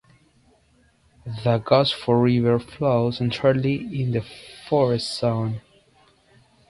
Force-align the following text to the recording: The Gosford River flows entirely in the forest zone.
The 1.43 1.59
Gosford 1.59 2.23
River 2.23 2.57
flows 2.57 3.21
entirely 3.21 3.75
in 4.01 4.13
the 4.13 4.25
forest 4.67 5.19
zone. 5.19 5.61